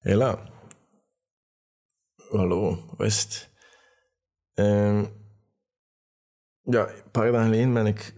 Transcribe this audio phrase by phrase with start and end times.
[0.00, 0.38] Hela.
[2.30, 3.50] Hallo, West.
[4.54, 5.04] Ehm,
[6.62, 8.14] ja, een paar dagen geleden ben ik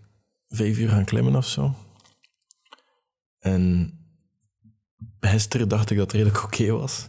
[0.48, 1.74] vijf uur gaan klimmen of zo.
[3.38, 3.92] En
[5.21, 7.08] gisteren dacht ik dat het redelijk oké was.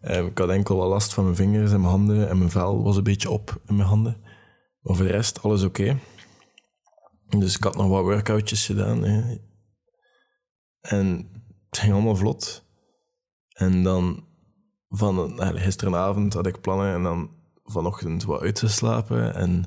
[0.00, 2.82] Ehm, ik had enkel wat last van mijn vingers en mijn handen en mijn vel
[2.82, 4.20] was een beetje op in mijn handen.
[4.80, 5.98] Maar voor de rest, alles oké.
[7.28, 9.04] Dus ik had nog wat workoutjes gedaan.
[10.80, 11.30] En
[11.68, 12.70] het ging allemaal vlot.
[13.52, 14.24] En dan
[14.88, 17.30] van gisteravond had ik plannen en dan
[17.64, 19.64] vanochtend wat uitgeslapen en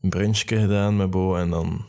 [0.00, 1.84] een brunchje gedaan met Bo en dan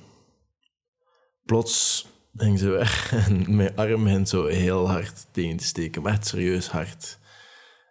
[1.44, 6.12] plots ging ze weg en mijn arm begint zo heel hard tegen te steken, maar
[6.12, 7.20] echt serieus hard.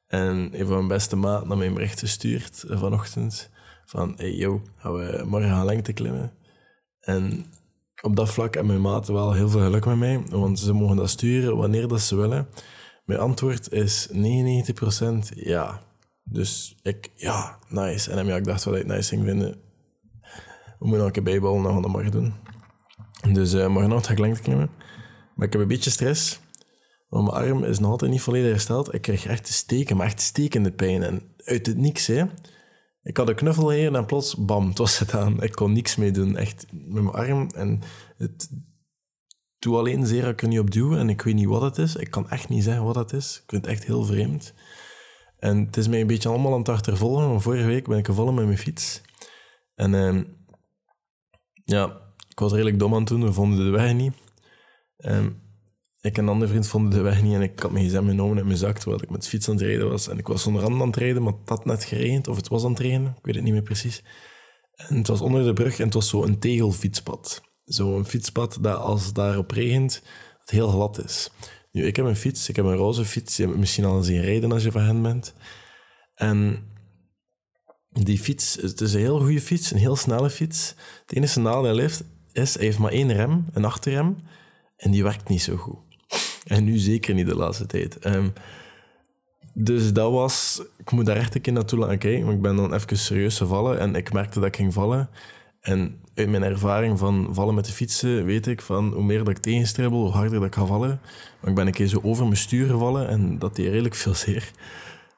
[0.06, 3.50] En een van mijn beste maat naar mijn bericht gestuurd vanochtend
[3.84, 6.32] van hey yo, gaan we morgen gaan lengte klimmen?
[7.00, 7.46] En
[8.02, 10.96] op dat vlak hebben mijn maten wel heel veel geluk met mij, want ze mogen
[10.96, 12.48] dat sturen wanneer dat ze willen.
[13.04, 14.14] Mijn antwoord is 99%
[15.34, 15.82] ja.
[16.22, 18.10] Dus ik, ja, nice.
[18.10, 19.50] En ja, ik dacht wat ik nice ging vinden.
[20.78, 22.34] We moeten nog een gaan we dat morgen doen.
[23.32, 24.70] Dus uh, morgenochtend ga ik lengte klimmen.
[25.34, 26.40] Maar ik heb een beetje stress.
[27.08, 28.94] Want mijn arm is nog altijd niet volledig hersteld.
[28.94, 31.02] Ik krijg echt steken, maar echt stekende pijn.
[31.02, 32.24] En uit het niks, hè.
[33.02, 35.42] Ik had een knuffel hier en plots, bam, het was het aan.
[35.42, 37.50] Ik kon niks mee doen, echt, met mijn arm.
[37.54, 37.80] En
[38.16, 38.50] het
[39.64, 41.96] doe alleen zeer ik er niet op duw en ik weet niet wat het is.
[41.96, 43.36] Ik kan echt niet zeggen wat het is.
[43.36, 44.54] Ik vind het echt heel vreemd.
[45.38, 48.06] En het is mij een beetje allemaal aan het achtervolgen, want vorige week ben ik
[48.06, 49.00] gevallen met mijn fiets.
[49.74, 50.22] En uh,
[51.64, 54.12] ja, ik was redelijk dom aan het doen, we vonden de weg niet.
[54.96, 55.42] Um,
[56.00, 58.38] ik en een andere vriend vonden de weg niet en ik had mijn gsm genomen
[58.38, 60.08] in mijn zak terwijl ik met de fiets aan het rijden was.
[60.08, 62.48] En ik was zonder rand aan het rijden, maar het had net geregend, of het
[62.48, 64.02] was aan het regenen, ik weet het niet meer precies.
[64.74, 67.42] En het was onder de brug en het was zo een tegelfietspad.
[67.64, 70.02] Zo'n fietspad dat als het daarop regent,
[70.40, 71.30] het heel glad is.
[71.70, 74.20] Nu, ik heb een fiets, ik heb een roze fiets, je hebt misschien al zien
[74.20, 75.34] rijden als je van hen bent.
[76.14, 76.68] En
[77.88, 80.74] die fiets, het is een heel goede fiets, een heel snelle fiets.
[81.06, 84.16] Het enige nadeel heeft, is, hij heeft maar één rem, een achterrem,
[84.76, 85.78] en die werkt niet zo goed.
[86.44, 88.06] En nu zeker niet de laatste tijd.
[88.06, 88.32] Um,
[89.54, 90.62] dus dat was...
[90.76, 93.36] Ik moet daar echt een keer naartoe laten kijken, want ik ben dan even serieus
[93.36, 95.10] gevallen en ik merkte dat ik ging vallen.
[95.64, 99.28] En uit mijn ervaring van vallen met de fietsen weet ik van hoe meer dat
[99.28, 101.00] ik tegenstribbel, hoe harder dat ik ga vallen.
[101.40, 104.14] Maar ik ben een keer zo over mijn stuur gevallen en dat deed redelijk veel
[104.14, 104.50] zeer.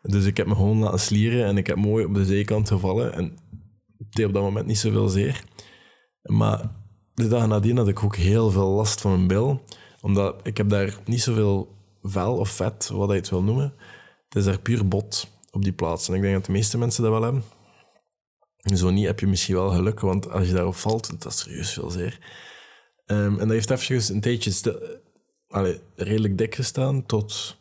[0.02, 3.12] Dus ik heb me gewoon laten slieren en ik heb mooi op de zijkant gevallen.
[3.12, 3.24] En
[3.98, 5.44] het deed op dat moment niet zoveel zeer.
[6.22, 6.70] Maar
[7.14, 9.62] de dag nadien had ik ook heel veel last van mijn bil.
[10.00, 13.72] Omdat ik heb daar niet zoveel vel of vet, wat je het wil noemen.
[14.28, 16.08] Het is daar puur bot op die plaats.
[16.08, 17.42] En ik denk dat de meeste mensen dat wel hebben.
[18.74, 21.72] Zo niet heb je misschien wel geluk, want als je daarop valt, dat is serieus
[21.72, 22.18] veel zeer.
[23.06, 25.00] Um, en dat heeft even een tijdje
[25.94, 27.56] redelijk dik gestaan, tot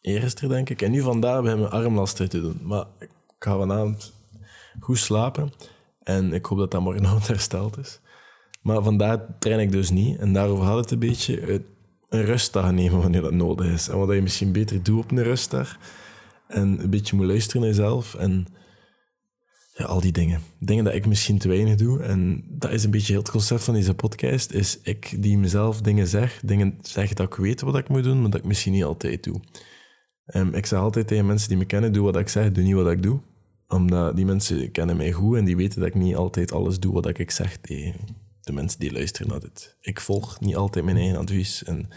[0.00, 0.82] eerster, denk ik.
[0.82, 2.60] En nu hebben we armlasten te doen.
[2.62, 3.08] Maar ik
[3.38, 4.12] ga vanavond
[4.80, 5.52] goed slapen.
[6.02, 8.00] En ik hoop dat dat morgenavond hersteld is.
[8.62, 10.18] Maar vandaar train ik dus niet.
[10.18, 11.62] En daarover had het een beetje
[12.08, 13.88] een rustdag nemen wanneer dat nodig is.
[13.88, 15.76] En wat je misschien beter doet op een rustdag.
[16.48, 18.14] En een beetje moet luisteren naar jezelf.
[18.14, 18.46] En
[19.86, 20.40] al die dingen.
[20.58, 22.02] Dingen dat ik misschien te weinig doe.
[22.02, 24.52] En dat is een beetje heel het concept van deze podcast.
[24.52, 26.40] Is ik die mezelf dingen zeg.
[26.44, 29.24] Dingen zeg dat ik weet wat ik moet doen, maar dat ik misschien niet altijd
[29.24, 29.40] doe.
[30.26, 32.74] Um, ik zeg altijd tegen mensen die me kennen, doe wat ik zeg, doe niet
[32.74, 33.20] wat ik doe.
[33.68, 36.92] Omdat die mensen kennen mij goed en die weten dat ik niet altijd alles doe
[36.92, 37.94] wat ik zeg tegen
[38.40, 39.76] de mensen die luisteren naar dit.
[39.80, 41.64] Ik volg niet altijd mijn eigen advies.
[41.64, 41.88] En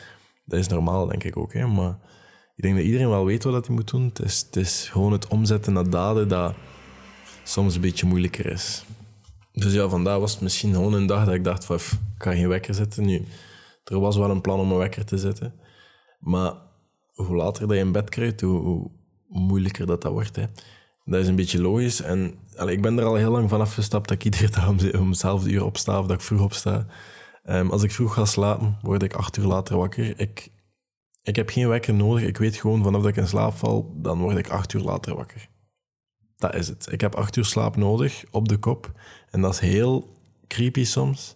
[0.45, 1.53] dat is normaal, denk ik ook.
[1.53, 1.67] Hè?
[1.67, 1.97] Maar
[2.55, 4.03] ik denk dat iedereen wel weet wat hij moet doen.
[4.03, 6.55] Het is, het is gewoon het omzetten naar daden dat
[7.47, 8.83] soms een beetje moeilijker is.
[9.53, 11.83] Dus ja, vandaag was het misschien gewoon een dag dat ik dacht van, ik
[12.17, 13.05] ga geen wekker zetten.
[13.05, 13.25] Nu,
[13.83, 15.53] er was wel een plan om een wekker te zetten.
[16.19, 16.53] Maar
[17.13, 18.91] hoe later dat je in bed krijgt, hoe, hoe
[19.27, 20.35] moeilijker dat, dat wordt.
[20.35, 20.45] Hè.
[21.05, 22.01] Dat is een beetje logisch.
[22.01, 22.33] En
[22.67, 25.51] ik ben er al heel lang van afgestapt dat ik iedere dag om, om hetzelfde
[25.51, 26.85] uur opsta of dat ik vroeg opsta.
[27.49, 30.19] Um, als ik vroeg ga slapen, word ik acht uur later wakker.
[30.19, 30.51] Ik,
[31.23, 32.23] ik heb geen wekker nodig.
[32.23, 35.15] Ik weet gewoon vanaf dat ik in slaap val, dan word ik acht uur later
[35.15, 35.49] wakker.
[36.51, 36.87] Dat is het.
[36.91, 38.91] Ik heb acht uur slaap nodig op de kop.
[39.29, 41.35] En dat is heel creepy soms.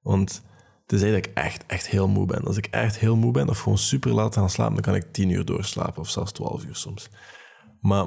[0.00, 0.42] Want
[0.86, 2.44] tenzij dat ik echt, echt heel moe ben.
[2.44, 5.12] Als ik echt heel moe ben of gewoon super laat gaan slapen, dan kan ik
[5.12, 7.10] tien uur doorslapen of zelfs twaalf uur soms.
[7.80, 8.06] Maar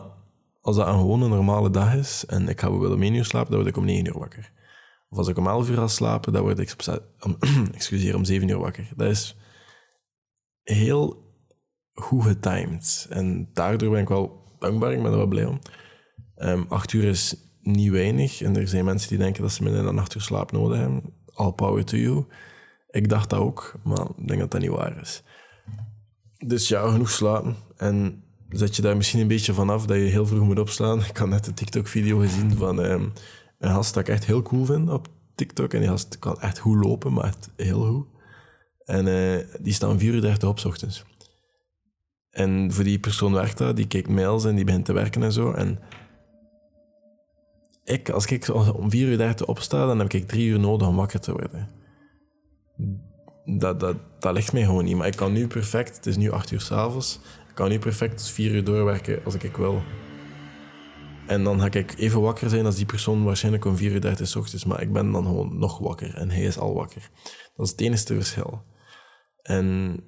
[0.62, 3.52] als dat een gewone normale dag is en ik ga bijvoorbeeld om één uur slapen,
[3.52, 4.52] dan word ik om negen uur wakker.
[5.10, 6.76] Of als ik om elf uur ga slapen, dan word ik
[7.20, 7.38] om,
[7.74, 8.90] excuseer, om zeven uur wakker.
[8.96, 9.36] Dat is
[10.64, 11.34] heel
[11.94, 13.08] goed getimed.
[13.10, 15.60] En daardoor ben ik wel dankbaar, ik ben er wel blij om.
[16.38, 18.42] Um, acht uur is niet weinig.
[18.42, 21.02] En er zijn mensen die denken dat ze minder dan acht uur slaap nodig hebben.
[21.34, 22.26] All power to you.
[22.90, 25.24] Ik dacht dat ook, maar ik denk dat dat niet waar is.
[26.38, 27.56] dus ja, genoeg slapen.
[27.78, 31.00] En zet je daar misschien een beetje vanaf dat je heel vroeg moet opslaan.
[31.00, 33.14] Ik had net een TikTok-video gezien van um,
[33.60, 35.74] een gast dat ik echt heel cool vind op TikTok.
[35.74, 38.06] En die gast kan echt goed lopen, maar echt heel goed.
[38.86, 41.04] En uh, die staan 4 uur op ochtends.
[42.30, 45.32] En voor die persoon werkt dat, die kijkt mails en die begint te werken en
[45.32, 45.52] zo.
[45.52, 45.80] En
[47.86, 50.96] ik, als ik om 4 uur 30 opsta, dan heb ik drie uur nodig om
[50.96, 51.70] wakker te worden.
[53.46, 54.96] Dat, dat, dat ligt mij gewoon niet.
[54.96, 58.30] Maar ik kan nu perfect, het is nu 8 uur s'avonds, ik kan nu perfect
[58.30, 59.82] 4 uur doorwerken als ik wil.
[61.28, 64.28] En dan ga ik even wakker zijn als die persoon waarschijnlijk om 4 uur 30
[64.28, 64.66] s ochtends.
[64.66, 67.10] Maar ik ben dan gewoon nog wakker en hij is al wakker.
[67.56, 68.64] Dat is het enige verschil.
[69.42, 70.00] En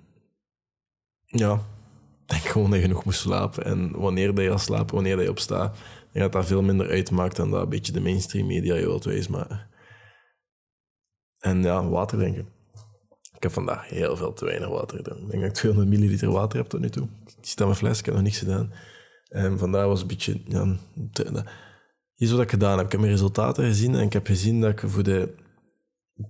[1.25, 1.59] ja, ik
[2.33, 3.65] denk gewoon dat je genoeg moet slapen.
[3.65, 5.77] En wanneer je al slaapt, wanneer je opstaat,
[6.18, 9.31] denk dat veel minder uitmaakt dan dat een beetje de mainstream media je wilt wezen.
[9.31, 9.68] Maar...
[11.40, 12.48] En ja, water drinken.
[13.36, 15.18] Ik heb vandaag heel veel te weinig water gedaan.
[15.18, 17.08] Ik denk dat ik 200 milliliter water heb tot nu toe.
[17.25, 18.74] Ik sta mijn fles, ik heb nog niks gedaan.
[19.30, 20.42] En vandaag was een beetje...
[20.48, 20.75] Ja,
[22.16, 22.86] is wat ik gedaan heb.
[22.86, 25.36] Ik heb mijn resultaten gezien en ik heb gezien dat ik voor de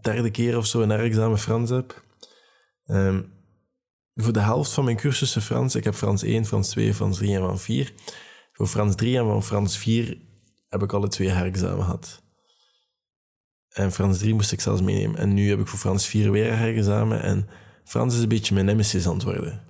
[0.01, 2.03] derde keer of zo een examen Frans heb.
[2.85, 3.35] Um,
[4.13, 7.35] voor de helft van mijn cursussen Frans, ik heb Frans 1, Frans 2, Frans 3
[7.35, 7.93] en Frans 4.
[8.57, 10.17] Voor Frans 3 en van Frans 4
[10.67, 12.23] heb ik alle twee herexamen gehad.
[13.69, 15.19] En Frans 3 moest ik zelfs meenemen.
[15.19, 17.21] En nu heb ik voor Frans 4 weer een herexamen.
[17.21, 17.47] En
[17.83, 19.63] Frans is een beetje mijn nemesis worden.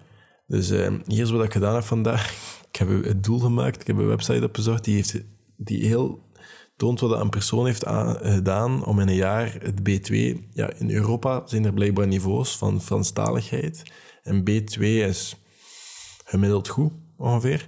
[0.45, 2.31] Dus uh, hier is wat ik gedaan heb vandaag.
[2.71, 3.81] Ik heb het doel gemaakt.
[3.81, 5.21] Ik heb een website opgezocht die, heeft,
[5.57, 6.31] die heel
[6.75, 10.37] toont wat een persoon heeft gedaan om in een jaar het B2...
[10.53, 13.83] Ja, in Europa zijn er blijkbaar niveaus van Franstaligheid.
[14.23, 15.35] En B2 is
[16.25, 17.67] gemiddeld goed, ongeveer.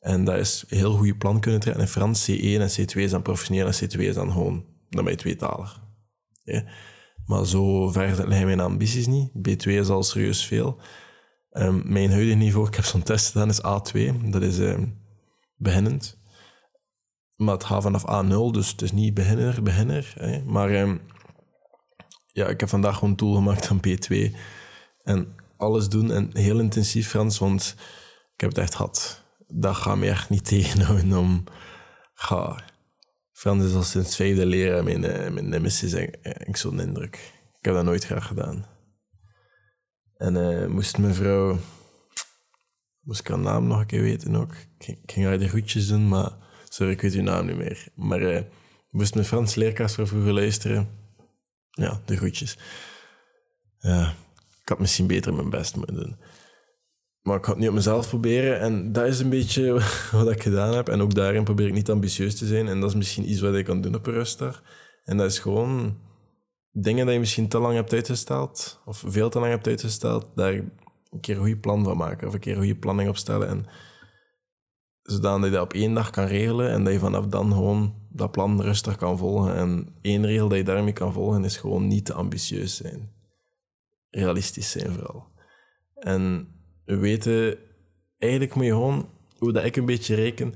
[0.00, 1.82] En dat is een heel goede plan kunnen trekken.
[1.82, 5.12] In Frans, C1 en C2 is dan professioneel en C2 is dan gewoon, dan ben
[5.12, 5.80] je tweetalig.
[6.42, 6.64] Ja.
[7.26, 9.30] Maar zo ver liggen mijn ambities niet.
[9.48, 10.80] B2 is al serieus veel.
[11.52, 14.30] Um, mijn huidige niveau, ik heb zo'n test gedaan, is A2.
[14.30, 14.98] Dat is um,
[15.56, 16.18] beginnend.
[17.36, 20.14] Maar het gaat vanaf A0, dus het is niet beginner, beginner.
[20.18, 20.42] Hè.
[20.44, 21.00] Maar um,
[22.26, 24.36] ja, ik heb vandaag gewoon een tool gemaakt van B2.
[25.02, 27.74] En alles doen en heel intensief Frans, want
[28.34, 29.24] ik heb het echt gehad.
[29.48, 31.44] Dat gaat me echt niet tegenhouden om...
[32.14, 32.64] Ga.
[33.32, 37.14] Frans is al sinds vijfde leren mijn, uh, mijn nemesis en ik zo'n indruk.
[37.58, 38.66] Ik heb dat nooit graag gedaan.
[40.16, 41.58] En uh, moest mijn vrouw...
[43.00, 44.54] Moest ik haar naam nog een keer weten ook.
[44.78, 46.32] Ik ging haar de groetjes doen, maar...
[46.68, 47.88] Sorry, ik weet uw naam niet meer.
[47.94, 48.40] Maar uh,
[48.90, 50.88] moest mijn Frans leerkast voor vroeger luisteren.
[51.70, 52.58] Ja, de groetjes.
[53.78, 54.14] Ja,
[54.62, 56.16] ik had misschien beter mijn best moeten doen.
[57.28, 58.60] Maar ik ga het niet op mezelf proberen.
[58.60, 59.72] En dat is een beetje
[60.12, 60.88] wat ik gedaan heb.
[60.88, 62.68] En ook daarin probeer ik niet ambitieus te zijn.
[62.68, 64.62] En dat is misschien iets wat ik kan doen op een rustdag.
[65.04, 65.98] En dat is gewoon
[66.70, 68.80] dingen die je misschien te lang hebt uitgesteld.
[68.84, 70.26] Of veel te lang hebt uitgesteld.
[70.34, 72.28] Daar een keer een goede plan van maken.
[72.28, 73.48] Of een keer een goede planning opstellen.
[73.48, 73.66] En
[75.02, 76.70] zodat je dat op één dag kan regelen.
[76.70, 79.54] En dat je vanaf dan gewoon dat plan rustig kan volgen.
[79.54, 83.16] En één regel dat je daarmee kan volgen is gewoon niet te ambitieus zijn
[84.10, 85.26] realistisch zijn vooral.
[85.94, 86.52] En
[86.96, 87.56] weten,
[88.18, 89.08] eigenlijk moet gewoon,
[89.38, 90.54] hoe dat ik een beetje reken,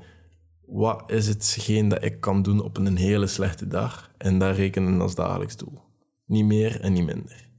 [0.66, 5.00] wat is hetgeen dat ik kan doen op een hele slechte dag en daar rekenen
[5.00, 5.80] als dagelijks doel.
[6.26, 7.50] Niet meer en niet minder.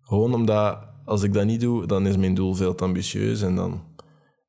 [0.00, 3.54] Gewoon omdat, als ik dat niet doe, dan is mijn doel veel te ambitieus en
[3.54, 3.88] dan...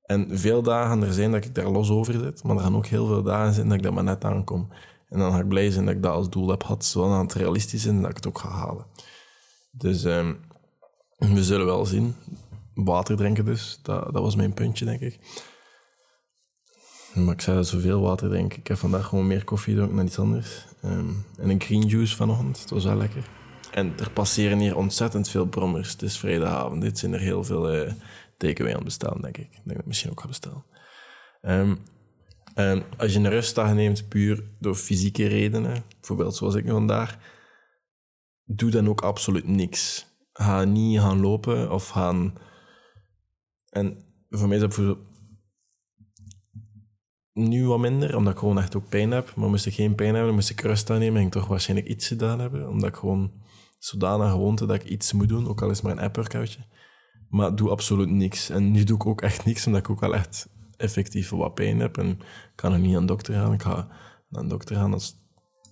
[0.02, 2.86] En veel dagen er zijn dat ik daar los over zit, maar er gaan ook
[2.86, 4.68] heel veel dagen zijn dat ik daar maar net aankom.
[5.10, 7.33] En dan ga ik blij zijn dat ik dat als doel heb gehad, zodat het
[7.33, 8.86] realistisch is en dat ik het ook ga halen.
[9.71, 10.40] Dus um,
[11.18, 12.16] we zullen wel zien.
[12.73, 15.19] Water drinken dus, dat, dat was mijn puntje, denk ik.
[17.13, 18.59] Maar ik zei dat zoveel water drinken.
[18.59, 20.66] Ik heb vandaag gewoon meer koffie gedronken dan iets anders.
[20.85, 23.23] Um, en een green juice vanochtend, dat was wel lekker.
[23.71, 25.92] En er passeren hier ontzettend veel brommers.
[25.92, 27.92] Het is vrijdagavond, dit zijn er heel veel uh,
[28.37, 29.44] takeaway aan bestaan, denk ik.
[29.44, 30.66] Ik denk dat ik misschien ook ga bestellen.
[31.42, 31.80] Um,
[32.54, 37.18] en als je een rustdag neemt puur door fysieke redenen, bijvoorbeeld zoals ik vandaag,
[38.45, 42.33] doe dan ook absoluut niks ga niet gaan lopen of gaan...
[43.71, 43.97] En
[44.30, 44.97] voor mij is dat
[47.33, 49.35] nu wat minder, omdat ik gewoon echt ook pijn heb.
[49.35, 52.07] Maar moest ik geen pijn hebben, moest ik rust aannemen en ik toch waarschijnlijk iets
[52.07, 52.69] gedaan hebben.
[52.69, 53.31] Omdat ik gewoon
[53.80, 56.59] zodanig gewoonte dat ik iets moet doen, ook al is maar een app-workoutje.
[57.30, 58.49] Maar doe absoluut niks.
[58.49, 61.80] En nu doe ik ook echt niks, omdat ik ook wel echt effectief wat pijn
[61.80, 61.97] heb.
[61.97, 63.54] En ik kan er niet aan de dokter gaan.
[63.54, 63.87] Ik ga
[64.30, 65.16] naar de dokter gaan als,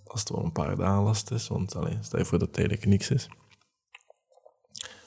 [0.04, 1.48] als het wel een paar dagen last is.
[1.48, 3.30] Want allee, stel je voor dat het eigenlijk niks is.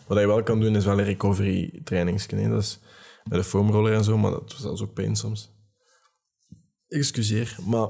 [0.06, 2.48] Wat je wel kan doen, is wel een recovery trainingsje.
[2.48, 2.80] Dat is
[3.24, 5.50] met de foamroller en zo, maar dat was ook pijn soms.
[6.88, 7.88] Excuseer, maar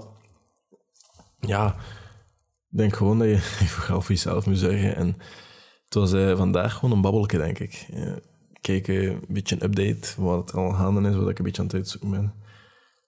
[1.41, 1.77] ja,
[2.71, 4.97] ik denk gewoon dat je even voor jezelf moet zorgen.
[4.97, 5.07] En
[5.85, 7.87] het was uh, vandaag gewoon een babbelje, denk ik.
[8.61, 11.67] kijken, een beetje een update, wat er al gaande is, wat ik een beetje aan
[11.67, 12.35] het uitzoeken ben.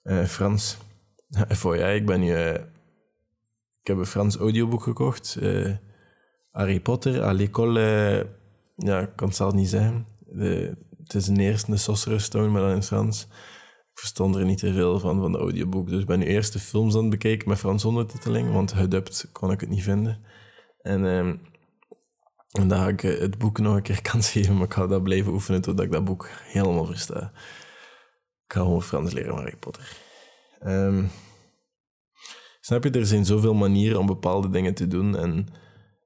[0.02, 0.76] Eh, Frans.
[1.48, 2.34] Voor jij, ik ben nu...
[2.34, 2.54] eh,
[3.80, 5.36] ik heb een Frans audioboek gekocht.
[5.40, 5.76] eh,
[6.50, 8.42] Harry Potter, à l'école...
[8.74, 10.06] ja, ik kan het zelf niet zeggen.
[10.18, 13.22] De, het is een eerste de Sorcerer's Stone, maar dan in Frans.
[13.92, 15.88] Ik verstond er niet te veel van, van de audioboek.
[15.88, 19.28] Dus ik ben nu eerst de films aan het bekijken met Frans ondertiteling, want gedubt
[19.32, 20.24] kon ik het niet vinden.
[20.80, 21.36] En, ehm,
[22.50, 24.86] en dan ga ik eh, het boek nog een keer kans geven, maar ik ga
[24.86, 27.32] dat blijven oefenen totdat ik dat boek helemaal versta.
[28.44, 29.96] Ik ga gewoon Frans leren van Harry Potter.
[30.58, 31.04] Ehm,
[32.60, 35.46] snap je, er zijn zoveel manieren om bepaalde dingen te doen en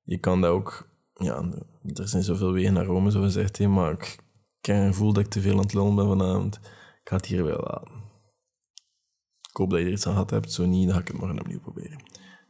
[0.04, 0.88] je kan dat ook...
[1.18, 1.48] Ja,
[1.94, 4.18] er zijn zoveel wegen naar Rome, zo gezegd, hè, maar ik,
[4.60, 6.56] ik gevoel dat ik te veel aan het lullen ben vanavond.
[7.02, 7.96] Ik ga het hier wel laten.
[9.50, 10.52] Ik hoop dat je er iets aan gehad hebt.
[10.52, 12.02] Zo niet, dan ga ik het morgen opnieuw proberen.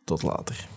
[0.05, 0.69] Tot later.